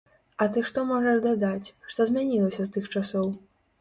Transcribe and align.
А 0.43 0.45
ты 0.53 0.61
што 0.69 0.85
можаш 0.91 1.21
дадаць, 1.27 1.73
што 1.91 2.07
змянілася 2.13 2.61
з 2.67 2.75
тых 2.79 2.89
часоў? 2.95 3.33